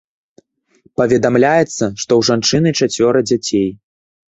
Паведамляецца, 1.01 1.77
што 2.01 2.11
ў 2.19 2.21
жанчыны 2.33 2.69
чацвёра 2.79 3.19
дзяцей. 3.33 3.69